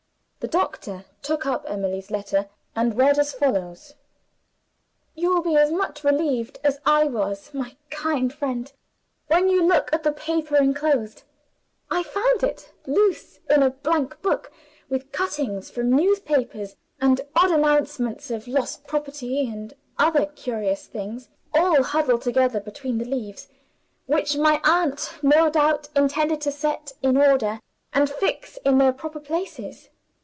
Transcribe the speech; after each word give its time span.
The 0.43 0.47
doctor 0.47 1.05
took 1.21 1.45
up 1.45 1.65
Emily's 1.67 2.09
letter, 2.09 2.49
and 2.75 2.97
read 2.97 3.19
as 3.19 3.31
follows: 3.31 3.93
"You 5.13 5.29
will 5.35 5.43
be 5.43 5.55
as 5.55 5.69
much 5.71 6.03
relieved 6.03 6.57
as 6.63 6.79
I 6.83 7.03
was, 7.03 7.51
my 7.53 7.75
kind 7.91 8.33
friend, 8.33 8.73
when 9.27 9.49
you 9.49 9.63
look 9.63 9.93
at 9.93 10.01
the 10.01 10.11
paper 10.11 10.57
inclosed. 10.57 11.21
I 11.91 12.01
found 12.01 12.41
it 12.41 12.71
loose 12.87 13.37
in 13.51 13.61
a 13.61 13.69
blank 13.69 14.19
book, 14.23 14.51
with 14.89 15.11
cuttings 15.11 15.69
from 15.69 15.91
newspapers, 15.91 16.75
and 16.99 17.21
odd 17.35 17.51
announcements 17.51 18.31
of 18.31 18.47
lost 18.47 18.87
property 18.87 19.47
and 19.47 19.75
other 19.99 20.25
curious 20.25 20.87
things 20.87 21.29
(all 21.53 21.83
huddled 21.83 22.23
together 22.23 22.59
between 22.59 22.97
the 22.97 23.05
leaves), 23.05 23.47
which 24.07 24.37
my 24.37 24.59
aunt 24.63 25.19
no 25.21 25.51
doubt 25.51 25.89
intended 25.95 26.41
to 26.41 26.51
set 26.51 26.93
in 27.03 27.15
order 27.15 27.59
and 27.93 28.09
fix 28.09 28.57
in 28.65 28.79
their 28.79 28.91
proper 28.91 29.19
places. 29.19 29.89